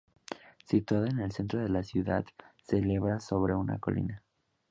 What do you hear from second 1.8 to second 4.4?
ciudad, se eleva sobre una colina.